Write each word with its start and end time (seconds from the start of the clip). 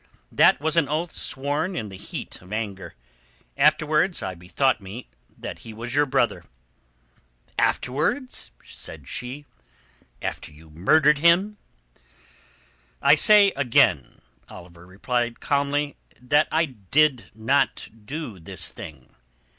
"That 0.31 0.59
was 0.59 0.77
an 0.77 0.89
oath 0.89 1.15
sworn 1.15 1.75
in 1.75 1.89
the 1.89 1.95
heat 1.95 2.41
of 2.41 2.51
anger. 2.51 2.95
Afterwards 3.55 4.23
I 4.23 4.33
bethought 4.33 4.81
me 4.81 5.07
that 5.37 5.59
he 5.59 5.75
was 5.75 5.93
your 5.93 6.07
brother." 6.07 6.43
"Afterwards?" 7.59 8.49
said 8.63 9.07
she. 9.07 9.45
"After 10.19 10.51
you 10.51 10.69
had 10.69 10.77
murdered 10.77 11.17
him?" 11.19 11.59
"I 12.99 13.13
say 13.13 13.51
again," 13.55 14.21
Oliver 14.49 14.87
replied 14.87 15.39
calmly, 15.39 15.97
"that 16.19 16.47
I 16.51 16.65
did 16.65 17.29
not 17.35 17.87
do 18.03 18.39
this 18.39 18.71
thing." 18.71 19.13